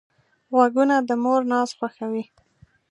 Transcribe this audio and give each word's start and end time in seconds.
غوږونه 0.53 0.95
د 1.07 1.11
مور 1.23 1.41
ناز 1.51 1.69
خوښوي 1.77 2.23